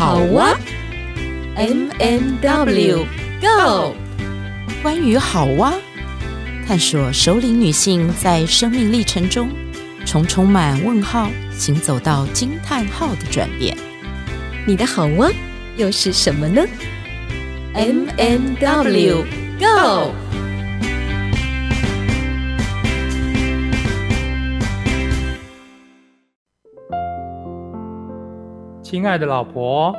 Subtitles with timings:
[0.00, 0.58] 好哇
[1.56, 3.04] ，M M W
[3.38, 3.94] Go。
[4.82, 5.74] 关于好哇，
[6.66, 9.50] 探索首领女性在生命历程中
[10.06, 13.76] 从充满问号行走到惊叹号的转变。
[14.66, 15.30] 你的好哇
[15.76, 16.64] 又是什么呢
[17.74, 19.24] ？M M W
[19.58, 20.14] Go。
[28.90, 29.94] 亲爱的老婆，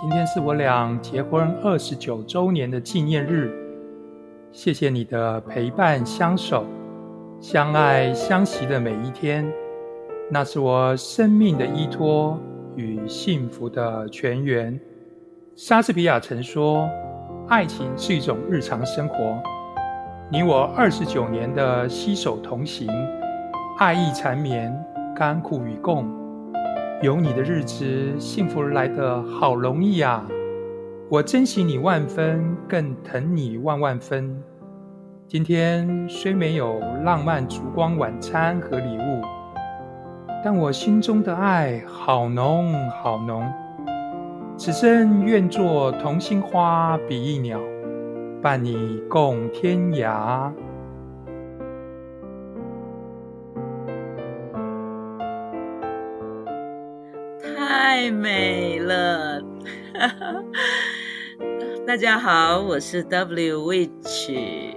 [0.00, 3.52] 今天是我俩结婚二十九周年的纪念日。
[4.50, 6.64] 谢谢你的陪伴、相守、
[7.38, 9.46] 相爱、相惜的每一天，
[10.30, 12.40] 那是我生命的依托
[12.76, 14.80] 与幸福的泉源。
[15.54, 16.88] 莎士比亚曾说
[17.46, 19.38] ：“爱情是一种日常生活，
[20.30, 22.88] 你我二十九年的携手同行，
[23.76, 24.74] 爱意缠绵，
[25.14, 26.06] 甘苦与共，
[27.02, 30.26] 有你的日子，幸福来得好容易啊！”
[31.10, 34.42] 我珍惜你万分，更疼你万万分。
[35.28, 39.22] 今天虽没有浪漫烛光晚餐和礼物，
[40.42, 43.46] 但我心中的爱好浓好浓。
[44.56, 47.60] 此生愿做同心花比翼鸟，
[48.40, 50.50] 伴你共天涯。
[57.94, 59.40] 太美了。
[61.86, 64.74] 大家好，我是 W Witch。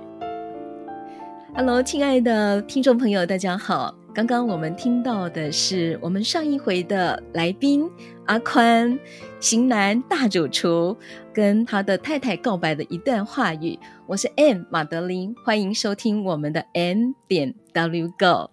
[1.56, 3.96] Hello，亲爱的听众朋友，大家好。
[4.14, 7.90] 刚刚我们听到的是我们上一回的来宾
[8.28, 9.00] 阿宽，
[9.40, 10.96] 型男大主厨，
[11.34, 13.80] 跟他的太太告白的一段话语。
[14.06, 18.52] 我是 M 马德琳，欢迎收听我们的 M 点 W Go。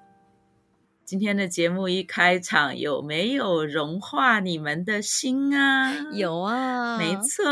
[1.14, 5.94] 今天的节目一开场，有没有融化你们的心啊？
[6.12, 7.44] 有啊，没错，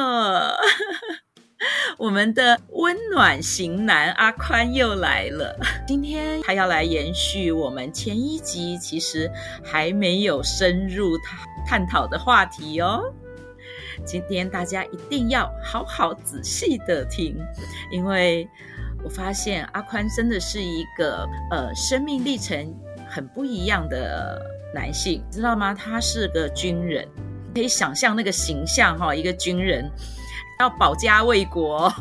[1.97, 5.57] 我们的温暖型男阿宽又来了。
[5.87, 9.31] 今天他要来延续我们前一集其实
[9.63, 11.17] 还没有深入
[11.65, 13.15] 探讨的话题哦。
[14.05, 17.37] 今天大家一定要好好仔细的听，
[17.93, 18.49] 因为
[19.05, 22.77] 我发现阿宽真的是一个呃生命历程。
[23.15, 24.41] 很不一样的
[24.75, 25.75] 男性，知道吗？
[25.75, 27.07] 他是个军人，
[27.55, 29.85] 可以想象那个形象哈，一个军人
[30.59, 31.93] 要保家卫国，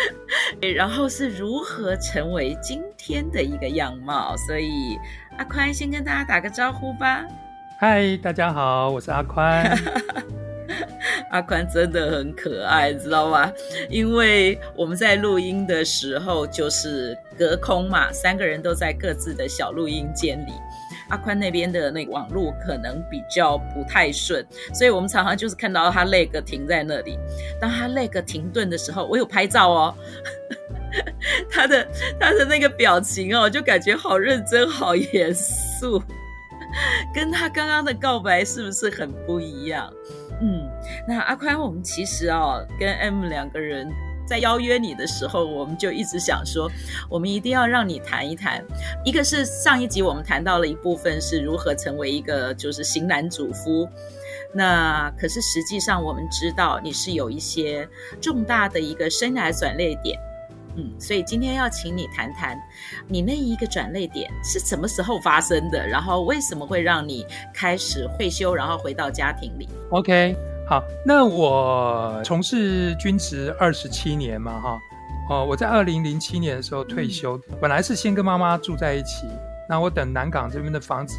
[0.74, 4.34] 然后是如何成为今天的一个样貌。
[4.46, 4.98] 所以
[5.36, 7.22] 阿宽先跟大家打个招呼吧。
[7.78, 9.64] 嗨，大家好，我是阿宽。
[11.34, 13.52] 阿宽真的很可爱，知道吗？
[13.90, 20.52] 因为我们在录音的时候就是隔空嘛，三个人都在各自的小录音间里。
[21.08, 27.18] 阿宽那边的那个网络可能比较不太顺，所以我们常常就是看到他那个停在那里。
[27.60, 29.94] 当他那个停顿的时候，我有拍照哦，
[31.50, 31.86] 他的
[32.18, 36.00] 他的那个表情哦，就感觉好认真、好严肃，
[37.12, 39.92] 跟他刚刚的告白是不是很不一样？
[40.44, 40.68] 嗯，
[41.08, 43.90] 那阿宽，我们其实哦，跟 M 两个人
[44.26, 46.70] 在邀约你的时候，我们就一直想说，
[47.08, 48.62] 我们一定要让你谈一谈。
[49.06, 53.88] 一个是上一集我们谈到了一部分是如何成为一个就是型男主夫，
[54.52, 57.88] 那可是实际上我们知道你是有一些
[58.20, 60.18] 重大的一个生涯转捩点。
[60.76, 62.60] 嗯，所以今天要请你谈谈，
[63.06, 65.86] 你那一个转捩点是什么时候发生的？
[65.86, 70.36] 然后为什么会让你开始退休，然后回到家庭里？OK，
[70.68, 74.78] 好，那我从事军职二十七年嘛，哈，
[75.30, 79.28] 哦，我在二零零七年的时候退休，嗯、本来是先跟妈妈住在一起，
[79.68, 81.16] 那我等南港这边的房子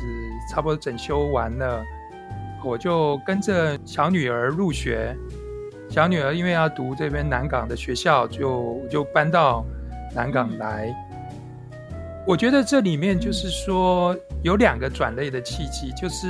[0.51, 1.81] 差不多整修完了，
[2.63, 5.15] 我就跟着小女儿入学。
[5.89, 9.65] 小女儿因为要读这边南港的学校，就就搬到
[10.13, 10.93] 南港来。
[12.27, 16.27] 我觉得这里面就是说有两个转捩的契机，就是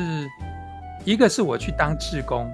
[1.03, 2.51] 一个是我去当志工，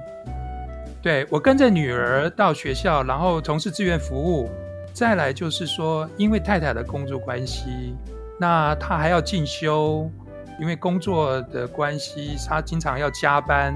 [1.02, 4.50] 对，我跟着女儿到学校，然后从事志愿服务。
[4.94, 7.96] 再来就是说，因为太太的工作关系，
[8.38, 10.12] 那她还要进修，
[10.60, 13.74] 因为工作的关系，她经常要加班。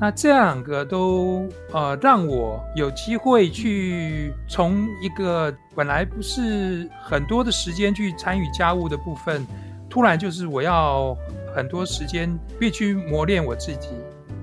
[0.00, 9.46] 那这两个都呃让我有机会去从一个本来不是很多的时间去参与家务的部分，
[9.88, 11.16] 突然就是我要
[11.54, 13.90] 很多时间必须磨练我自己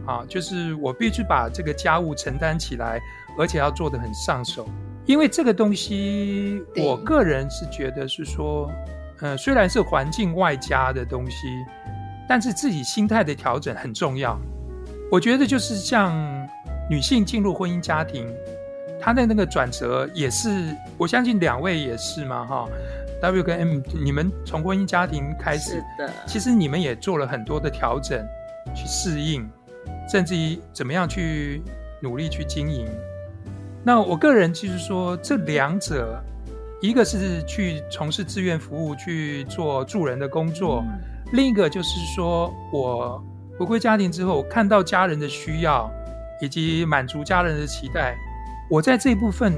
[0.06, 3.00] 啊，就是我必须把这个家务承担起来，
[3.38, 4.68] 而且要做得很上手。
[5.06, 8.71] 因为这个东西，我个人是觉得是说，
[9.19, 11.48] 呃，虽然是环境外加的东西，
[12.27, 14.39] 但是自己心态的调整很重要。
[15.12, 16.16] 我觉得就是像
[16.90, 18.25] 女性进入婚姻家庭，
[18.98, 22.66] 她的那个转折也是，我相信两位也是嘛，哈。
[23.22, 28.25] W 跟 M，你们从婚姻家庭开始，的，其实你们也做了很多的调整，
[28.74, 29.48] 去适应，
[30.10, 31.62] 甚至于怎么样去
[32.02, 32.88] 努力去经营。
[33.84, 36.24] 那我个人就是说，这两者，
[36.81, 41.00] 一个是去从事志愿服务，去做助人的工作，嗯、
[41.34, 43.24] 另一个就是说我
[43.62, 45.88] 回归家庭之后，看到家人的需要，
[46.42, 48.16] 以及满足家人的期待，
[48.68, 49.54] 我在这一部分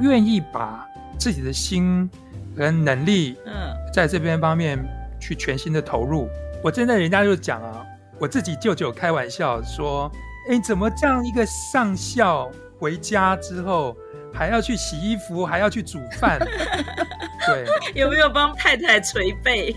[0.00, 0.88] 愿意把
[1.18, 2.08] 自己的心。
[2.56, 3.52] 跟能力，嗯，
[3.94, 4.76] 在这边方面
[5.20, 6.28] 去全心的投入。
[6.60, 7.86] 我真的，人家就讲啊，
[8.18, 10.10] 我自己舅舅开玩笑说
[10.50, 13.96] ：“哎，怎么这样一个上校回家之后，
[14.34, 16.40] 还要去洗衣服，还要去煮饭？”
[17.46, 17.64] 对，
[17.94, 19.72] 有没有帮太太捶背？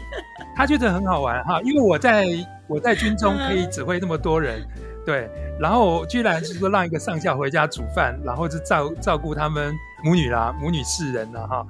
[0.55, 2.25] 他觉得很好玩哈，因为我在
[2.67, 4.61] 我在军中可以指挥那么多人，
[5.05, 11.65] 对，然后居然是说让一个上校回家煮饭，然后就照照顾他们母女啦，母女四人了哈。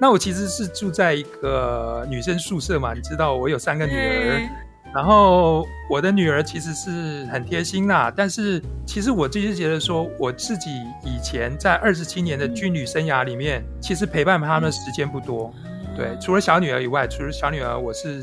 [0.00, 4.48] 那我其实是住在一个女生宿舍嘛，你知道我有三个女儿，
[4.94, 10.70] 然后我的女儿其实是很贴心啦，但是其实我就是觉得说，我自己
[11.04, 15.52] 以前在二十七年的军旅生涯里面，其实陪伴他们的时间不多，
[15.98, 18.22] 对，除了小女儿以外，除了小女儿，我是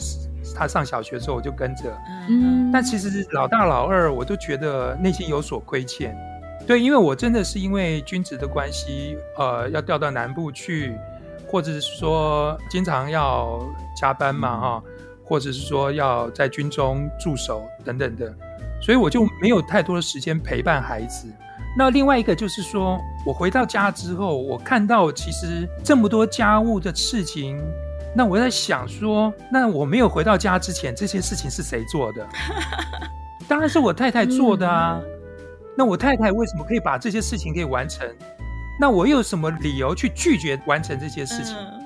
[0.55, 1.83] 她上小学的时候我就跟着，
[2.29, 6.17] 嗯，但其实老大老二我都觉得内心有所亏欠，
[6.65, 10.97] 对，因为我真的是因为军职的关系，呃，要调到南部去。
[11.47, 13.61] 或者是说经常要
[13.95, 14.83] 加班嘛，哈，
[15.23, 18.33] 或者是说要在军中驻守等等的，
[18.81, 21.27] 所以我就没有太多的时间陪伴孩子。
[21.77, 27.61] 那另外一个就是说，我回到家之后，我看到其实这么多家务的事情，
[28.15, 32.25] 那我在想说，那我没有回到家之前，这些事情是谁做的？
[33.47, 35.01] 当然是我太太做的啊。
[35.77, 38.07] 那我太太为什么可以把这些事情可以完成？
[38.79, 41.53] 那我有什么理由去拒绝完成这些事情？
[41.57, 41.85] 嗯、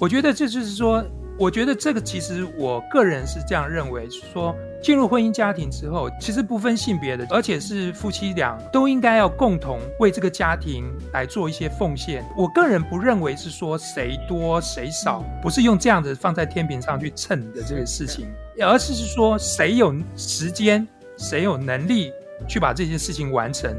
[0.00, 1.04] 我觉得这就是说，
[1.38, 12.24] 我觉得这个其实我个人是这样认为，说进入婚姻家庭之后，其实不分性别的，而且是夫妻俩都应该要共同为这个家庭来做一些奉献。
[12.36, 18.26] 我个人不认为是说谁多谁少，不是用这样子放在天平上去称的这个事情，
[18.60, 22.12] 而是是说谁有时间，谁有能力
[22.48, 23.76] 去把这些事情完成。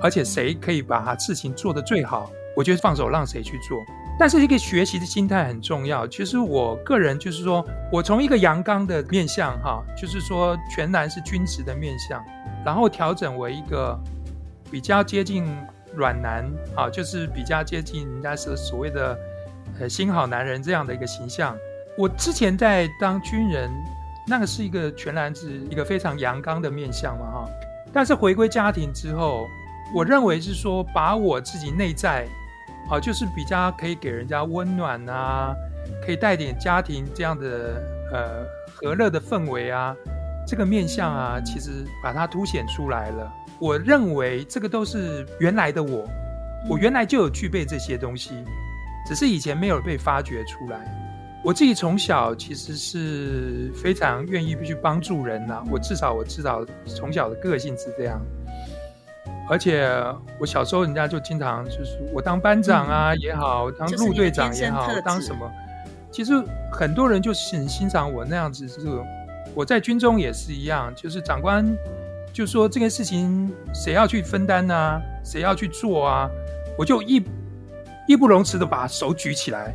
[0.00, 3.78] 而且谁可以把事情做得最好，我觉得放手让谁去做。
[4.18, 6.06] 但是一个学习的心态很重要。
[6.06, 12.22] 其实我个人就是说，我从一个阳刚的面相哈，就是说全然是君子的面相，
[12.64, 13.98] 然后调整为一个
[14.70, 15.44] 比较接近
[15.94, 19.18] 软男啊，就是比较接近人家是所谓的
[19.80, 21.56] 呃新好男人这样的一个形象。
[21.98, 23.70] 我之前在当军人，
[24.26, 27.48] 那个是一个全然是一个非常阳刚的面相嘛哈。
[27.92, 29.46] 但是回归家庭之后，
[29.94, 32.26] 我认为是说，把我自己内在，
[32.90, 35.54] 啊，就是比较可以给人家温暖啊，
[36.04, 37.82] 可以带点家庭这样的
[38.12, 38.44] 呃
[38.74, 39.96] 和乐的氛围啊，
[40.46, 41.70] 这个面相啊，其实
[42.02, 43.32] 把它凸显出来了。
[43.58, 46.06] 我认为这个都是原来的我，
[46.68, 48.44] 我原来就有具备这些东西，
[49.06, 50.98] 只是以前没有被发掘出来。
[51.44, 58.20] 我自己从小其实是非常愿意去帮助人呐，我至少我至少从小的个性是这样。
[59.52, 59.86] 而且
[60.40, 65.46] 我小时候，人家就经常就是我当班长啊也好，当陆队长也好，当什么，
[66.10, 66.32] 其实
[66.72, 68.66] 很多人就是很欣赏我那样子。
[68.66, 68.78] 是
[69.54, 71.70] 我在军中也是一样，就是长官
[72.32, 76.30] 就说这件事情谁要去分担啊，谁要去做啊，
[76.78, 77.22] 我就义
[78.08, 79.74] 义不容辞的把手举起来。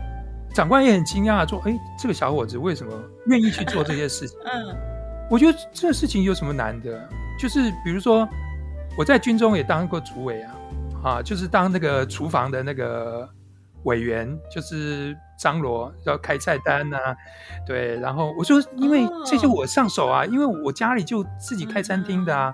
[0.55, 2.91] 长官也很惊讶，说：“哎，这个小伙子为什么
[3.27, 4.75] 愿意去做这些事情？” 嗯，
[5.29, 6.99] 我觉得这个事情有什么难的？
[7.39, 8.27] 就是比如说。
[8.97, 10.55] 我在军中也当过主委啊，
[11.03, 13.29] 啊，就是当那个厨房的那个
[13.83, 17.15] 委员，就是张罗要开菜单啊，
[17.63, 22.51] 对，然后我说，因为这些我上手啊，因为我家里就自己开餐厅的啊，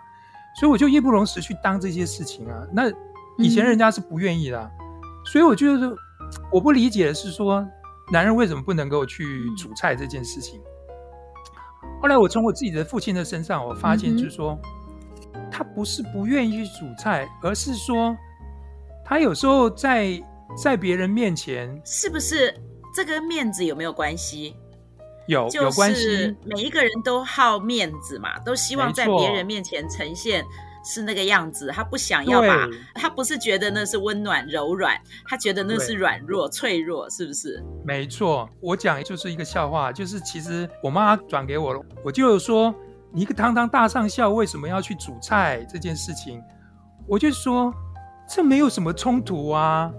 [0.60, 2.68] 所以我就义不容辞去当这些事情啊。
[2.74, 2.92] 那
[3.38, 4.72] 以前人家是不愿意的，
[5.26, 5.96] 所以我就是
[6.52, 7.66] 我不理解的是说，
[8.12, 10.60] 男人为什么不能够去煮菜这件事情？
[12.02, 14.60] 后来我从我自己的父亲的身上，我发现就是说。
[15.56, 18.18] 他不是不愿意煮菜，而是说，
[19.06, 20.20] 他有时候在
[20.58, 22.52] 在别人面前，是不是
[22.92, 24.56] 这个面子有没有关系？
[25.28, 26.36] 有，有关系。
[26.44, 30.44] 每一个人都好面子嘛，都希望在别人面前呈现
[30.84, 31.68] 是那个样子。
[31.68, 37.64] 他不想要把，他不是觉得那是温暖柔软，他觉得那是软弱脆弱，是不是？
[37.86, 42.74] 没错，我讲就是一个笑话，就是其实我妈转给我了，我就说。
[43.14, 46.42] 你一个堂堂大上校为什么要去煮菜这件事情？
[47.06, 47.72] 我就说
[48.28, 49.92] 这没有什么冲突啊。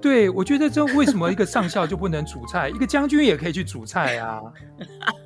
[0.00, 4.40] 对，我觉得这为什么一个上校就不能煮菜，一个将军也可以去煮菜啊？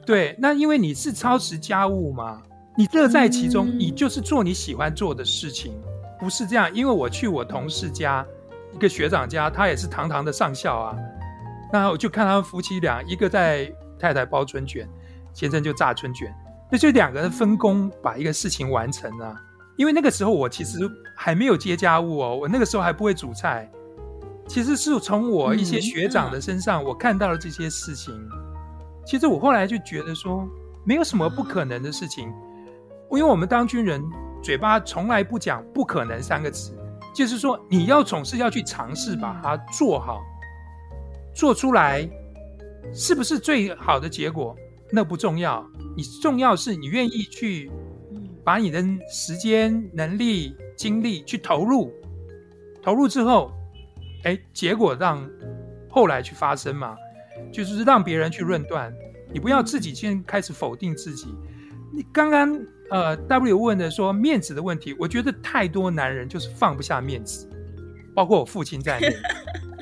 [0.05, 2.43] 对，那因为你是操持家务嘛，
[2.76, 5.73] 你乐在其中，你就是做你喜欢做的事情，
[6.19, 6.69] 不是这样。
[6.75, 8.26] 因为我去我同事家，
[8.75, 10.97] 一个学长家，他也是堂堂的上校啊。
[11.73, 14.87] 那我就看他们夫妻俩，一个在太太包春卷，
[15.33, 16.35] 先生就炸春卷，
[16.70, 19.40] 那就两个人分工把一个事情完成啊。
[19.76, 20.78] 因为那个时候我其实
[21.14, 23.70] 还没有接家务哦，我那个时候还不会煮菜。
[24.49, 28.14] 其实是从我一些学长的身上，我看到了这些事情。
[29.04, 30.49] 其实我后来就觉得说，
[30.85, 32.28] 没有什么不可能的事情，
[33.11, 34.02] 因为我们当军人，
[34.42, 36.76] 嘴巴从来不讲“不可能”三个字，
[37.12, 40.23] 就是说你要总是要去尝试把它做好，
[41.35, 42.08] 做出来，
[42.94, 44.56] 是不是最好的结果，
[44.90, 47.71] 那不重要，你重要是你愿意去
[48.45, 51.93] 把你的时间、能力、精力去投入，
[52.83, 53.52] 投入之后。
[54.25, 55.25] 哎，结果让
[55.88, 56.97] 后来去发生嘛，
[57.52, 58.93] 就是让别人去论断，
[59.33, 61.28] 你不要自己先开始否定自己。
[61.95, 67.49] 你刚刚呃 W 问的说面子的问题，我觉得太多男人就是放不下面子，
[68.16, 69.14] 包括我父亲在内。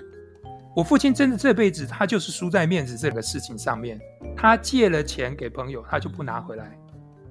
[0.75, 4.01] 我父亲真的这辈子他就是输在面子这个事情上面，
[4.37, 6.77] 他借了钱给朋友，他就不拿回来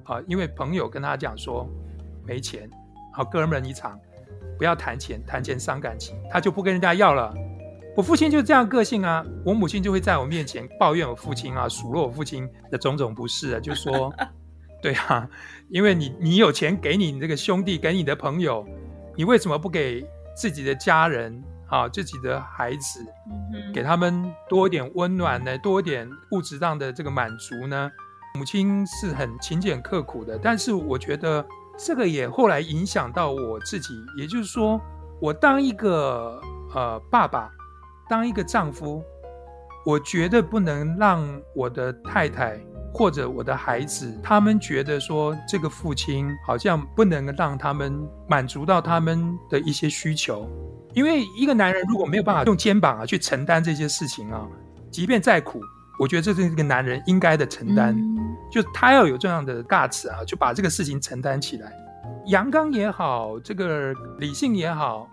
[0.03, 1.69] 啊，因为朋友跟他讲说
[2.25, 2.69] 没钱，
[3.13, 3.99] 好哥们一场。
[4.55, 7.33] 不要谈钱，谈钱伤感情，他就不跟人家要了。
[7.97, 14.13] 我父亲就这样个性啊，我母亲就会在我面前抱怨我父亲啊，数落我父亲的种种不是啊，就说，
[14.81, 15.27] 对啊，
[15.69, 18.65] 因为你你有钱给你这个兄弟，给你的朋友，
[19.17, 21.43] 你为什么不给自己的家人
[21.73, 23.03] 啊，自己的孩子，
[23.73, 27.89] 给他们多一点温暖呢，多一点物质上的这个满足呢？
[28.37, 31.43] 母亲是很勤俭刻苦的，但是我觉得。
[31.75, 34.79] 这个也后来影响到我自己，也就是说，
[35.19, 36.39] 我当一个
[36.75, 37.49] 呃爸爸，
[38.07, 39.03] 当一个丈夫，
[39.83, 42.59] 我绝对不能让我的太太
[42.93, 50.47] 或者我的孩子，他们觉得说这个父亲好像不能让他们满足到他们的一些需求，
[50.93, 54.47] 因为一个男人如果没有办法用肩膀啊去承担这些事情啊，
[54.91, 55.61] 即便再苦。
[55.99, 61.71] 我觉得这是一个男人应该的承担，嗯、就他要有这样的 guts 啊，就把这个事情承担起来。
[62.25, 65.07] 阳刚也好，这个理性也好，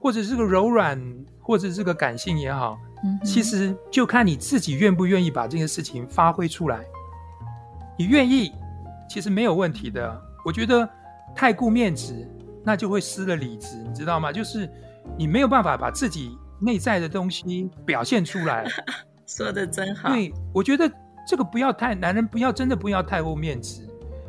[0.00, 1.00] 或者是个柔软，
[1.40, 6.84] 或者是个感性也好，嗯、其实就看你自己愿不愿意把这些事情发挥出来。
[7.96, 8.52] 你愿意，
[9.08, 10.20] 其实没有问题的。
[10.44, 10.86] 我觉得
[11.34, 12.28] 太顾面子，
[12.64, 14.32] 那就会失了理智，你知道吗？
[14.32, 14.68] 就是
[15.18, 18.64] 你没有办法把自己内在的东西表现出来。
[19.26, 20.10] 说的真好。
[20.10, 20.90] 对，我觉得
[21.26, 23.88] 这个不要太，男人不要真的不要太过面子，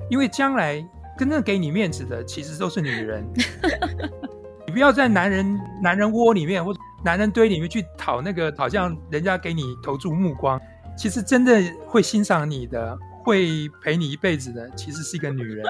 [0.09, 0.83] 因为将来
[1.17, 3.25] 真正给你面子的其实都是女人。
[4.65, 10.59] 你不要在男人男人窝里面或者男人堆里面去讨那个，好像人家给你投注目光，
[10.97, 15.65] 其实真的会欣赏你的，会陪你一辈子的，其实是一个女人。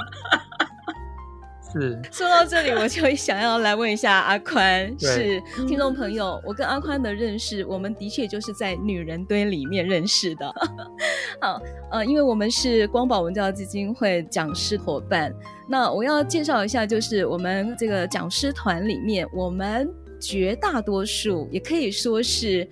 [1.75, 10.51] 是说到这里，我就想要来问一下阿宽，是听众朋友，我跟阿宽的认识，我们的确就是在女人堆里面认识的。
[11.41, 15.34] 好，呃，因为我们是光宝文教基金会讲师伙伴，
[15.67, 19.89] 那我要介绍一下，就是我们这个讲师团里面，我们
[20.20, 22.67] 绝大多数也可以说是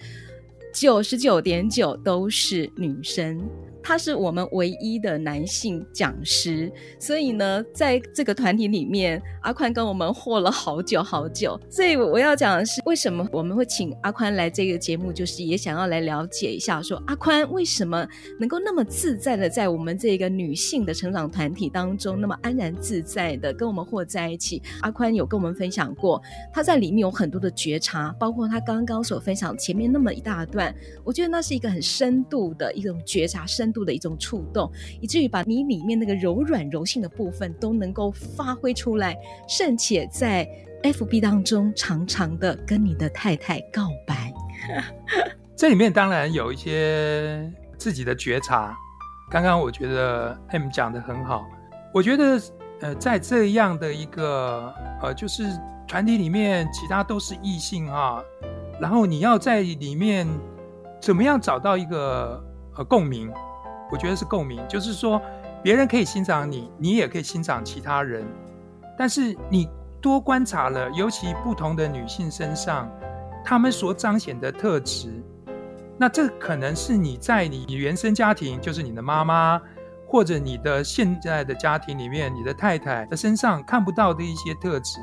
[0.74, 3.40] 九十九点九都是女生。
[3.84, 11.60] 他是我们唯一的男性讲师，所以呢，在这个团体里面，阿宽跟我们和了好久好久。
[11.70, 18.08] 所以我要讲的是，为什么我们会请阿宽来这个节目，就是也想要来了解一下说，阿宽为什么
[18.40, 24.62] 能够那么自在的在我们这个女性的成长团体当中，那么安然自在的跟我们和在一起。
[24.80, 26.22] 阿宽有跟我们分享过，
[26.54, 30.74] 他在里面有很多的觉察，包括他刚刚所分享前面那么一大段，
[31.04, 39.18] 我觉得那是一个很深度的一种觉察深度的一种触动，以至于把你里面那个柔软柔性的部分都能够发挥出来，
[39.50, 40.48] 甚且在
[40.84, 44.32] FB 当中常常的跟你的太太告白。
[45.58, 48.78] 这里面当然有一些自己的觉察。
[49.30, 51.44] 刚刚我觉得 M 讲的很好，
[51.94, 52.40] 我觉得
[52.82, 55.44] 呃，在这样的一个呃，就是
[55.88, 58.22] 团体里面，其他都是异性啊，
[58.80, 60.28] 然后你要在里面
[61.02, 62.44] 怎么样找到一个
[62.76, 63.32] 呃共鸣？
[63.94, 65.22] 我觉得是共鸣，就是说，
[65.62, 68.26] 别人可以欣赏你，你也可以欣赏其他人。
[68.98, 69.70] 但是你
[70.02, 72.90] 多观察了，尤其不同的女性身上，
[73.46, 75.14] 她们所彰显的特质，
[75.96, 79.62] 那这可能是你在你原生家庭，就是你的妈妈，
[80.08, 85.00] 或者你的现在的家庭里面，你的太太的身上看不到的一些特质。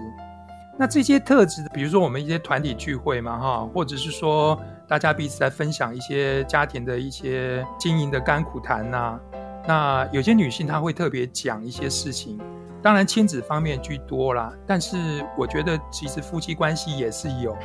[0.76, 9.20] 那这些特质，比如说我们一些团体聚会嘛，哈，或者是说大家彼此在分享一些家庭的一些经营的甘苦谈呐。
[9.68, 12.40] 那有些女性她会特别讲一些事情，
[12.82, 17.56] 当然亲子方面居多啦，但是我觉得其实夫妻关系也是有，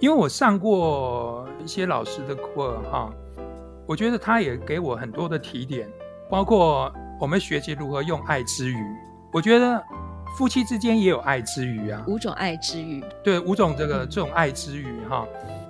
[0.00, 3.12] 因为我上过一些老师的课哈，
[3.86, 5.88] 我觉得他也给我很多的提点，
[6.28, 8.84] 包括我们学习如何用爱之语，
[9.32, 9.80] 我觉得。
[10.36, 15.26] 夫妻之间也有爱之语啊，五种爱之语，对，五种这个这种爱之语哈。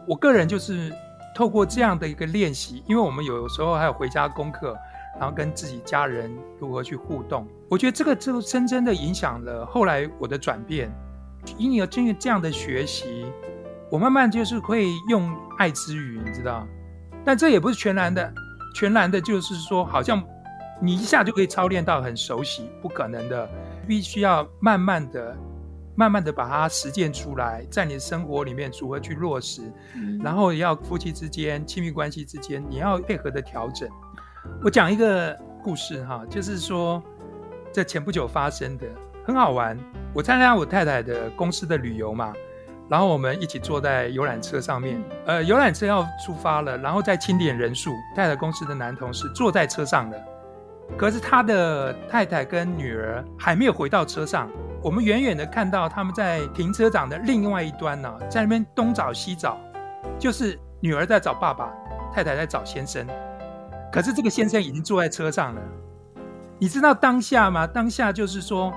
[0.06, 0.92] 我个人就是
[1.34, 4.76] 透过这样的一个练习，因为我们有时候还有回家功课，
[5.18, 10.90] 然后跟自己家人如何去互动，我觉得这个就深深的影响了后来我的转变。
[11.58, 13.26] 因为经历这样的学习，
[13.90, 16.66] 我慢慢就是会用爱之语，你知道，
[17.24, 18.32] 但这也不是全然的，
[18.74, 20.20] 全然的就是说好像
[20.80, 23.48] 你一下就可以操练到很熟悉，不可能的。
[23.86, 25.36] 必须要慢慢的、
[25.96, 29.62] 慢慢的把它实践出来，在你的生活里面如何去落实，
[29.94, 33.88] 嗯、然后要夫妻之间、亲密关系之间，你要配合的调整。
[34.62, 37.02] 我讲一个故事哈，就是说，
[37.72, 38.86] 这前不久发生的，
[39.24, 39.76] 很好玩。
[40.14, 42.32] 我参加我太太的公司的旅游嘛，
[42.88, 50.18] 然后我们一起坐在游览车上面，呃，游览车要出发了，然后再清点人数，太太公司的男同事坐在车上了。
[50.96, 54.48] 可是他的太太跟女儿还没有回到车上，
[54.86, 59.58] 我们远远的看到他们在停车场的另外一端呢，在那边东找西找，
[60.16, 61.72] 就是女儿在找爸爸，
[62.14, 63.04] 太太在找先生。
[63.92, 65.60] 可是这个先生已经坐在车上了，
[66.56, 67.66] 你知道当下吗？
[67.66, 68.72] 当下就是说，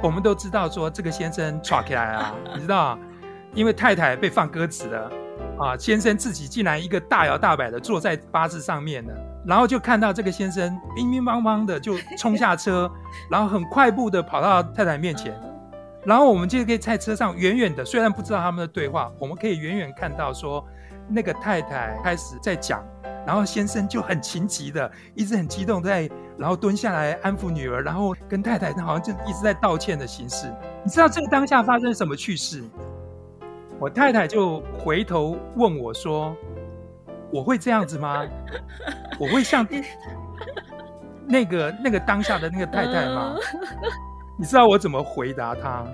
[0.00, 2.96] 我们都知道说这个先生闯起来了， 你知道，
[3.52, 5.10] 因为太太被放鸽子了
[5.58, 9.12] 啊，先生自己竟然一个大摇大摆的坐在巴士上面了。
[9.44, 12.88] 然后就看到这个先生乒乒乓乓的就冲下车，
[13.28, 15.34] 然后很快步的跑到太太面前，
[16.08, 20.66] 然后我们就可以在车上远远的，虽然不知道他们的对话，我们可以远远看到说
[21.06, 22.82] 那个太太开始在讲，
[23.26, 30.50] 然后先生就很情急的，一直很激动在，然后蹲下来安抚女儿，然后跟太太好像就一直在道歉的形式。
[30.82, 32.64] 你知道这个当下发生什么趣事？
[33.78, 36.34] 我太太就回头问我说。
[37.30, 38.26] 我会这样子吗？
[39.20, 39.68] 我会像
[41.26, 43.36] 那个那个当下的那个太太吗？
[44.38, 45.84] 你知道我怎么回答他？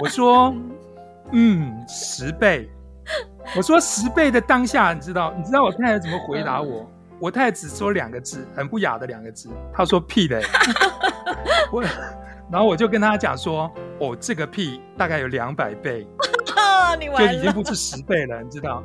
[0.00, 0.52] 我说，
[1.30, 2.68] 嗯，十倍。
[3.56, 5.32] 我说十倍的当下，你知道？
[5.38, 6.90] 你知道我太太怎么回答我？
[7.20, 9.48] 我太太只说两个字，很不雅的两个字。
[9.72, 10.42] 她说屁嘞。
[11.70, 11.82] 我，
[12.50, 13.70] 然后我就跟她讲说，
[14.00, 16.06] 哦，这个屁大概有两百倍，
[17.16, 18.82] 就已经不是十倍了，你知道？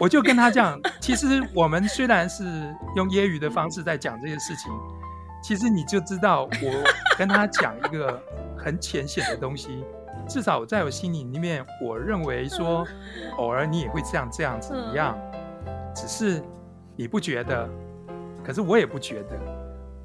[0.00, 2.44] 我就跟她讲，其实我们虽然是
[2.96, 4.72] 用揶揄的方式在讲这些事情，
[5.42, 6.84] 其实你就知道，我
[7.18, 8.20] 跟他讲一个
[8.56, 9.84] 很浅显的东西，
[10.28, 12.86] 至少在我心里里面，我认为说，
[13.38, 15.18] 偶尔你也会这样这样子一样，
[15.94, 16.42] 只是
[16.96, 17.68] 你不觉得，
[18.44, 19.38] 可是我也不觉得，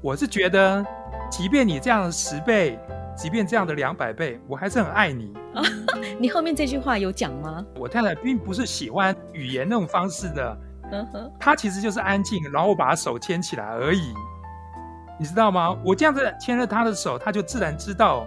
[0.02, 0.84] 我是觉得，
[1.30, 2.78] 即便你这样的十倍。
[3.18, 5.32] 即便这样的两百倍，我还是很爱你。
[6.20, 7.66] 你后面这句话有讲吗？
[7.74, 10.56] 我太太并不是喜欢语言那种方式的，
[11.36, 14.14] 她其实就是安静，然后我把她手牵起来而已，
[15.18, 15.76] 你知道吗？
[15.84, 18.26] 我这样子牵着他的手，他就自然知道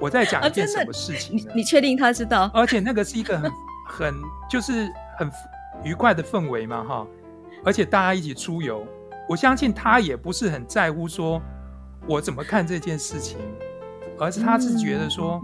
[0.00, 1.36] 我在讲一件什么事情。
[1.36, 2.50] 你你确定他知道？
[2.52, 3.50] 而且那个是一个很
[3.88, 4.14] 很
[4.50, 5.30] 就是很
[5.84, 7.06] 愉快的氛围嘛，哈！
[7.64, 8.86] 而且大家一起出游，
[9.28, 11.40] 我相信他也不是很在乎说
[12.06, 13.38] 我怎么看这件事情。
[14.20, 15.40] 而是他是觉得说，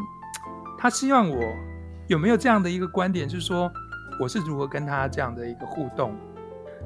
[0.77, 1.41] 他希望我
[2.09, 3.71] 有没有这样的一个观点，就是说
[4.21, 6.13] 我是如何跟他这样的一个互动。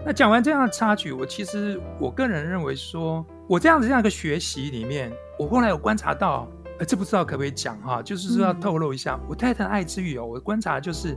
[0.05, 6.47] 那讲完这样的插曲，我其实我个人认为说，我这样子这样一个学习里面，我后来有观察到，
[6.79, 11.17] 呃，这不知道可不可以讲哈，就是说要透露一下，我太太的爱之语哦，我观察就是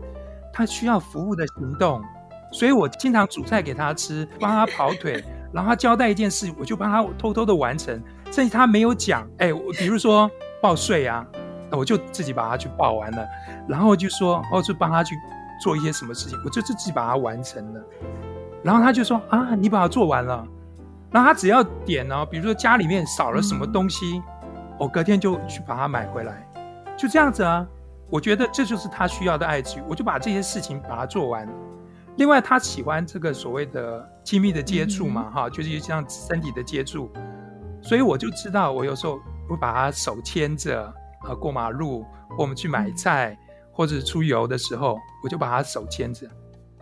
[0.53, 2.01] 她需要服务的行动，
[2.51, 10.29] 所以我经常煮菜给她吃，帮她跑腿， 然后她交代一件事，我就帮她偷偷的完成，甚至她没有讲，哎，我比如说。
[10.61, 11.25] 报税啊，
[11.71, 13.27] 我就自己把它去报完了，
[13.67, 15.15] 然后就说，哦，就帮她去
[15.59, 17.83] 做一些什么事情，我就自己把它完成了。
[18.63, 20.47] 然后她就说啊，你把它做完了，
[21.11, 24.21] 然后他只要点呢，比如说家里面少了什么东西，
[24.79, 26.47] 我隔天就去把它买回来，
[26.97, 27.67] 就这样子啊。
[28.09, 31.47] 我觉得这就是他需要的爱情，我就把这些事情把它做完。
[32.17, 37.11] 另外，他喜欢这个所谓的亲密的接触嘛，哈，就是像身体的接触，
[37.81, 39.19] 所以我就知道，我有时候。
[39.49, 40.93] 会把他手牵着，
[41.27, 43.37] 呃，过马路，或我们去买菜，
[43.73, 46.25] 或者出游的时候，我就把他手牵着，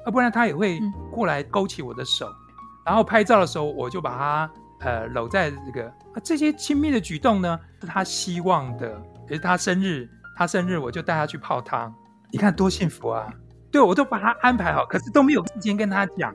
[0.05, 0.79] 要，不然他也会
[1.11, 2.48] 过来勾起我的手，嗯、
[2.89, 8.99] 然后拍照的时候，我就把他呃搂在这个，这些亲密的举动呢，是他希望的，
[9.29, 11.93] 也是他生日，他生日我就带他去泡汤，
[12.31, 13.31] 你看多幸福啊！
[13.71, 16.33] 对，我都把他安排好，可是都没有时间跟他讲，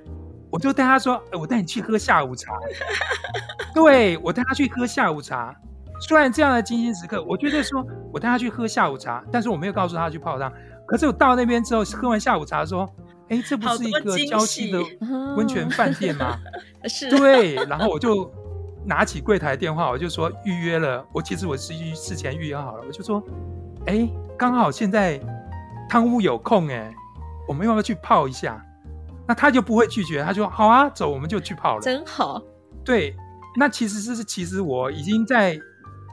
[0.48, 2.52] 我就带他说，我带你去喝下午茶。
[3.74, 5.52] 对，我带他去喝下午茶。
[6.00, 10.52] 虽然这样的精心时刻，我觉得说我带他去喝下午茶，但是我没有告诉他去泡汤。
[10.86, 12.88] 可是我到那边之后，喝完下午茶说，
[13.28, 14.78] 哎，这不是一个郊区的
[15.36, 16.38] 温泉饭店吗？
[16.84, 17.08] 是。
[17.10, 18.30] 对，然后我就
[18.84, 21.04] 拿起柜台电话，我就说预约了。
[21.12, 23.22] 我其实我是预事前预约好了，我就说，
[23.86, 25.18] 哎，刚好现在
[25.88, 26.94] 汤屋有空，哎，
[27.48, 28.62] 我们要不要去泡一下？
[29.26, 31.80] 那他就不会拒绝，他说好啊，走，我们就去泡了。
[31.80, 32.42] 真好。
[32.84, 33.16] 对，
[33.58, 35.58] 那其实是其实我已经在。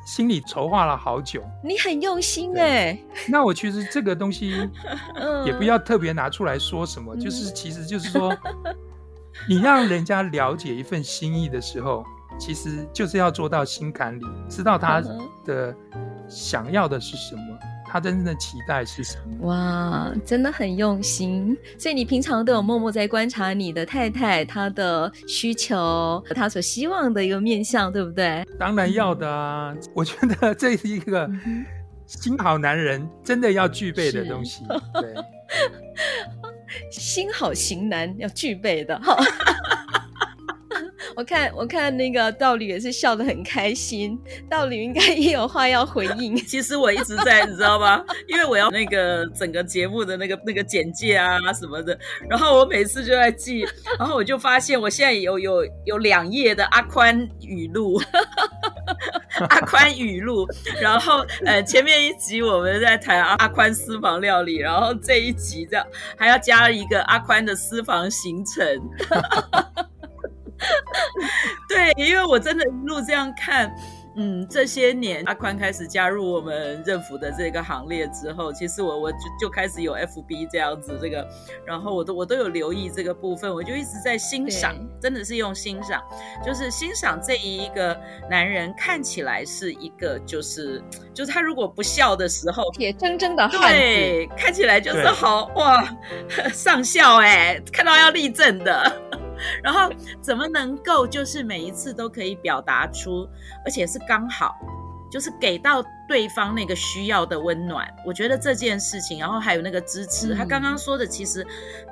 [0.05, 2.97] 心里筹划了好久，你很用心哎。
[3.27, 4.69] 那我其实这个东西，
[5.45, 8.35] 也不要特别拿出来说什么，嗯、就是其实就是说，
[9.47, 12.03] 你让人家了解一份心意的时候，
[12.39, 15.01] 其实就是要做到心坎里，知道他
[15.45, 15.75] 的
[16.27, 17.50] 想要的是什么。
[17.91, 19.47] 他真正的期待是什么？
[19.47, 21.57] 哇，真的很用心。
[21.77, 28.45] 所以你平常都有默默在观察你的太太，她的需求，她所希望的一个面向，对不对？
[28.57, 29.73] 当然要的啊！
[29.75, 31.29] 嗯、我觉得这是一个
[32.05, 34.63] 新好男人真的要具备的东西。
[34.99, 35.13] 对，
[36.89, 38.99] 新好型男要具备的。
[41.15, 44.17] 我看，我看那个道理也是笑得很开心。
[44.49, 46.35] 道理应该也有话要回应。
[46.47, 48.03] 其实我一直在，你知道吗？
[48.27, 51.97] 因为我要那个整个节目的那个那个简介啊什么的，
[52.29, 53.65] 然后我每次就在记，
[53.99, 57.99] 然后我就发现我现在有有有两页的阿宽语录，
[59.49, 60.47] 阿宽语录。
[60.79, 65.85] 然后呃，前面一集我们在谈阿阿宽私房料理，然后这一集这样
[66.17, 68.65] 还要加一个阿宽的私房行程。
[71.67, 73.73] 对，因为我真的一路这样看，
[74.15, 81.27] 嗯，这些年阿宽开始加入我们认福的这个行列之后，其实我我就就开始有 FB 这样子这个，
[81.65, 86.01] 然后我都我都有留意这个部分，我就一直在欣赏，真的是用欣赏，
[86.45, 87.97] 就是欣赏这一个
[88.29, 95.87] 男人看起来是一个就是就是他如果不笑的时候，铁铮铮的汉子，对，看起来就是好哇
[96.53, 99.01] 上校哎，看到要立正的。
[99.63, 103.27] 然后怎么能够就是每一次都可以表达出，
[103.65, 104.55] 而且是刚好，
[105.11, 107.87] 就是给到对方那个需要的温暖。
[108.05, 110.33] 我觉得这件事情，然后还有那个支持。
[110.33, 111.45] 他刚刚说的，其实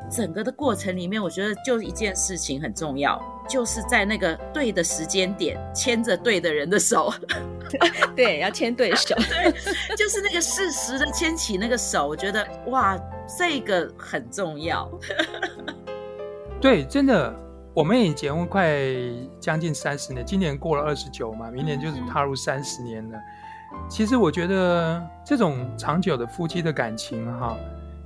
[0.10, 7.14] 整个的过程里面，我觉得就一件事情很重要，就是在那个对的时间点牵着对的人的手。
[8.16, 9.16] 对，要牵对手。
[9.30, 9.52] 对，
[9.96, 13.00] 就是那个适时的牵起那个手，我觉得哇，
[13.38, 14.90] 这个很重要。
[16.62, 17.34] 对，真的，
[17.74, 18.78] 我们也结婚快
[19.40, 23.18] 将近三十年，今年过了二十九嘛，明年就是踏入三十年了。
[23.88, 27.56] 其实我觉得这种长久的夫妻的感情哈，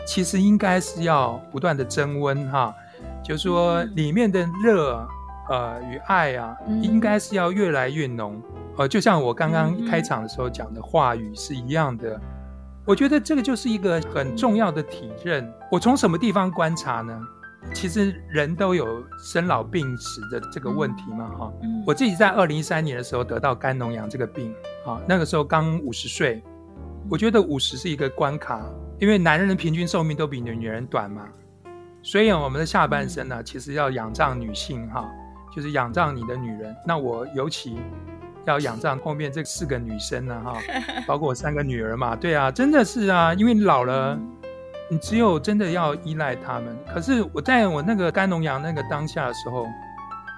[0.05, 2.75] 其实应该是要不断的增温哈，
[3.23, 5.07] 就是说里面的热
[5.49, 8.39] 呃与爱啊，应该是要越来越浓。
[8.77, 12.21] 呃，就像我刚刚开场的时候讲的话语是一样的。
[12.85, 15.51] 我觉得这个就是一个很重要的体认。
[15.71, 17.19] 我从什么地方观察呢？
[17.73, 21.83] 其实人都有生老病死的这个问题嘛，哈、嗯。
[21.85, 24.53] 我自己在二零一三年的时候得到肝脓疡这个病，
[24.85, 26.41] 啊，那个时候刚五十岁。
[27.09, 28.61] 我觉得五十是一个关卡，
[28.97, 31.27] 因为男人的平均寿命都比女女人短嘛，
[32.01, 35.05] 所以我们的下半生呢，其实要仰仗女性，哈，
[35.53, 36.73] 就是仰仗你的女人。
[36.87, 37.77] 那我尤其
[38.45, 40.57] 要仰仗后面这四个女生呢，哈，
[41.05, 44.17] 包括我三个女儿嘛，对啊，真的是啊，因为你老了。
[44.93, 46.77] 你只有真的要依赖他们。
[46.93, 49.65] 可是我在我那个肝脓疡那个当下的时候，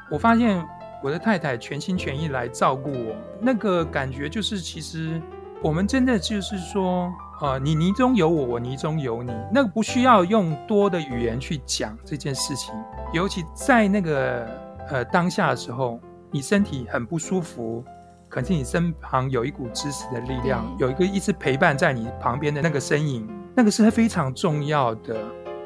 [0.10, 0.66] 我发现
[1.04, 5.22] 我的太太全心全意来照顾我，那个感觉就是，其实
[5.62, 12.74] 我们真的就是说，呃，你泥中有我，我泥中有你，那个不需要用多的语言去讲这件事情。
[13.12, 14.48] 尤其在那个
[14.90, 16.00] 呃当下的时候，
[16.32, 17.84] 你身体很不舒服，
[18.30, 23.28] 可是你身旁有一股支持的力量，有一个一直陪伴在你旁边的那个身影。
[23.56, 25.16] 那个是非常重要的，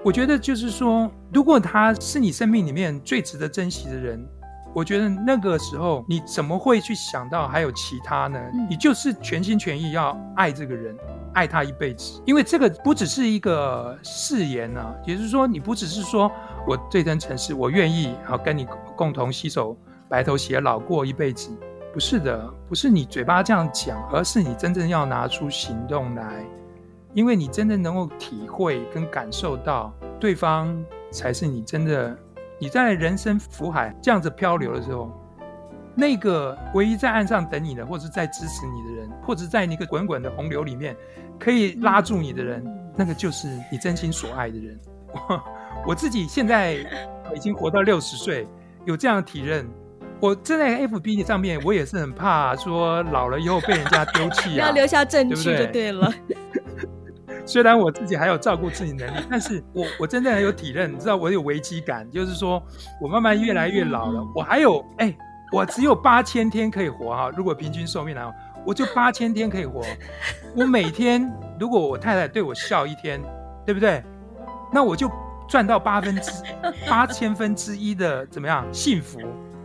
[0.05, 4.23] 我觉得就是说，如果他是你生命里面最值得珍惜的人，
[4.75, 8.39] 我觉得那个时候你怎么会去想到还有其他呢？
[8.69, 10.95] 你就是全心全意要爱这个人，
[11.33, 16.31] 爱他一辈子，因为这个不只是一个誓言啊，也就是说，你不只是说
[16.67, 19.75] 我这真诚实，我愿意啊跟你共同携手
[20.07, 21.49] 白头偕老过一辈子，
[21.91, 26.45] 不是的，不是你嘴巴这样讲，而是你真正要拿出行动来。
[27.13, 32.17] 因为你真的能够体会跟感受到，对方才是你真的。
[32.61, 35.09] 你在人生福海这样子漂流的时候，
[35.95, 40.93] 那个唯一在岸上等你的，或者在支持你的人，或者在那个滚滚的洪流里面
[41.39, 42.61] 可以拉住你的人，
[42.97, 44.77] 那个就是你真心所爱的人。
[45.13, 45.41] 我
[45.87, 46.73] 我自己现在
[47.33, 48.45] 已经活到六十岁，
[48.83, 49.65] 有这样的体认。
[50.19, 56.13] 我站在 FB 上面，我也是很怕说老了以后被人家丢弃啊， 要留下证据就对了。
[57.49, 62.61] 虽然我自己还有照顾自己能力，但是 我我真的很有体认，你知道我有危机感，就是说
[63.01, 65.17] 我慢慢越来越老了，我还有哎，
[65.51, 68.23] 我只有八千天可以活哈，如果平均寿命来，
[68.67, 69.81] 我就八千天可以活。
[70.55, 71.27] 我每天
[71.59, 73.19] 如果我太太对我笑一天，
[73.65, 74.03] 对不对？
[74.71, 75.11] 那我就
[75.47, 76.31] 赚到八分之
[76.87, 79.17] 八千分之一的怎么样幸福？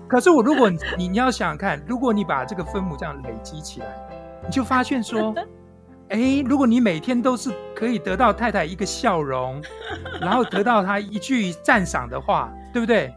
[0.09, 0.79] 可是我如果你
[1.11, 3.87] 你要想想看，如果你把这个分母这样累积起来，
[4.43, 5.35] 你就发现说，
[6.15, 9.61] 哎，如果你每天都是可以得到太太一个笑容，
[10.21, 13.13] 然后得到她一句赞赏的话，对不对？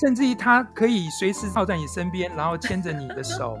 [0.00, 3.58] 甚至于她可以随时靠在你身边，然后牵着你的手，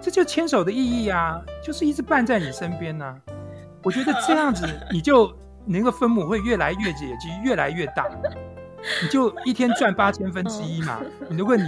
[0.00, 3.14] 这就牵手的意义啊，就是一直伴在你身边呢、啊。
[3.84, 5.32] 我觉得这样子，你就
[5.64, 8.08] 那个分母会越来越解，就越来越大。
[9.02, 11.00] 你就一天赚八千分之一嘛？
[11.30, 11.64] 如果你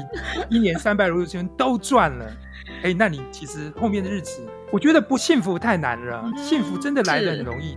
[0.50, 2.26] 一年三百六十天都赚了，
[2.82, 6.22] 哎，那你其实后面的日子，我觉得不幸福太难了。
[6.24, 7.76] 嗯、幸福真的来的很容易。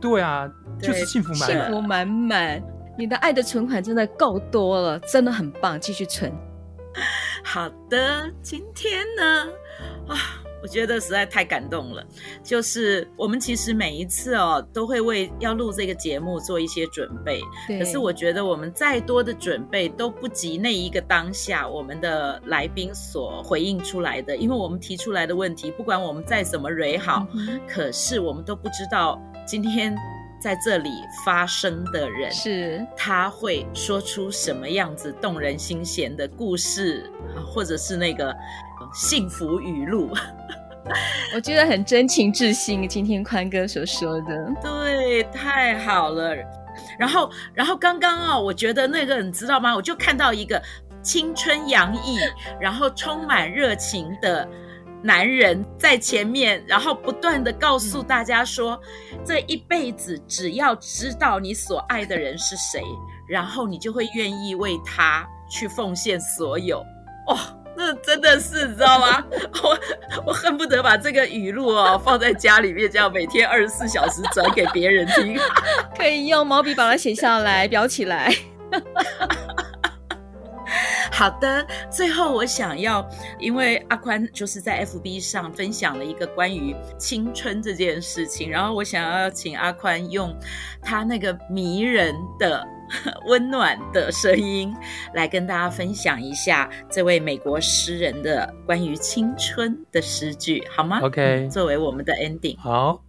[0.00, 0.48] 对啊，
[0.80, 1.50] 就是幸福满满。
[1.50, 2.62] 幸福满满，
[2.98, 6.32] 你的爱的存款真的够多了，真的很棒，继续存。
[7.44, 9.48] 好的，今天呢，
[10.08, 10.45] 啊。
[10.66, 12.04] 我觉得实在太感动了，
[12.42, 17.40] 就是我们其实每一次哦，都会为要录这个节目做一些准备。
[17.68, 17.78] 对。
[17.78, 29.96] 可是我觉得我们再多的准备都不及那一个当下我们的来宾所回应出来的，因为我们提出来的问题，不管我们再怎么蕊好，嗯，可是我们都不知道今天
[30.40, 30.90] 在这里
[31.24, 37.08] 发生的人是他会说出什么样子动人心弦的故事，
[37.46, 38.36] 或者是那个。
[38.94, 40.10] 幸福语录，
[41.34, 42.88] 我觉得很真情至性。
[42.88, 46.34] 今天宽哥所说的，对，太好了。
[46.98, 49.74] 然后，然后刚刚啊，我觉得那个你知道吗？
[49.74, 50.62] 我就看到一个
[51.02, 52.18] 青春洋溢，
[52.60, 54.48] 然后充满热情的
[55.02, 58.80] 男人在前面，然后不断地告诉大家说，
[59.24, 62.82] 这一辈子只要知道你所爱的人是谁，
[63.28, 66.78] 然后你就会愿意为他去奉献所有。
[67.26, 67.36] 哦。
[67.76, 69.22] 那真的是，你知道吗？
[69.62, 69.78] 我
[70.26, 75.38] 我恨不得把这个语录哦放在家里面，这样每天二十四小时转给别人听。
[75.96, 78.34] 可以用毛笔把它写下来，裱起来。
[81.12, 83.06] 好的，最后我想要，
[83.38, 90.36] 因为阿宽就是在 FB 上分享了一个关于青春这件事情，然后我想要请阿宽用
[90.82, 92.66] 他那个迷人的。
[93.26, 94.74] 温暖的声音，
[95.14, 102.58] 来跟大家分享一下这位美国诗人的关于青春的诗句，好吗？OK，作为我们的 ending。
[102.58, 103.02] 好，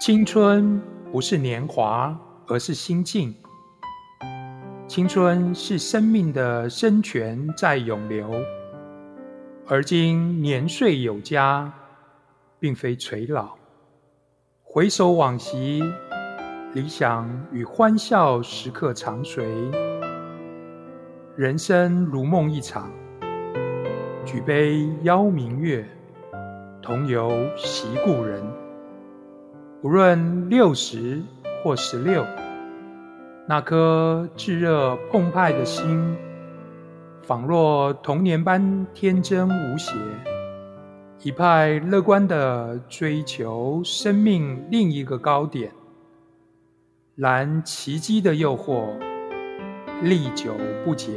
[0.00, 0.80] 青春
[1.12, 3.34] 不是年华，而是心境；
[4.88, 8.30] 青春是生命的深泉在涌流，
[9.66, 11.72] 而今年岁有加。
[12.60, 13.56] 并非垂老，
[14.62, 15.82] 回首往昔，
[16.74, 19.46] 理想与欢笑时刻常随。
[21.36, 22.90] 人生如梦一场，
[24.26, 25.88] 举杯邀明月，
[26.82, 28.42] 同游惜故人。
[29.82, 31.22] 无论六十
[31.64, 32.26] 或十六，
[33.48, 36.14] 那颗炙热澎湃的心，
[37.22, 39.94] 仿若童年般天真无邪。
[41.22, 45.70] 一派乐观的追求生命另一个高点，
[47.14, 48.86] 然奇迹的诱惑
[50.02, 51.12] 历久不竭，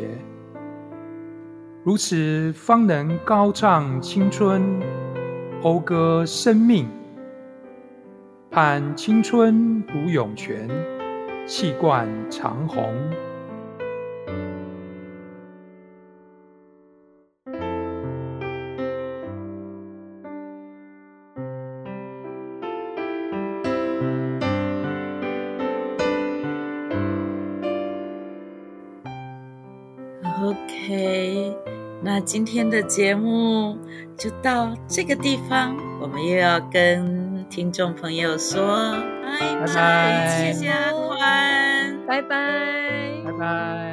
[1.86, 4.62] 如此方能高唱青春，
[5.62, 6.86] 讴歌生命，
[8.52, 10.68] 盼青春如涌泉，
[11.48, 12.84] 气贯长虹。
[32.24, 33.78] 那今天的节目
[34.18, 38.96] 就到这个地方，我们又要跟听众朋友说
[39.42, 42.30] 拜拜，谢谢阿宽，拜拜，
[43.26, 43.93] 拜拜。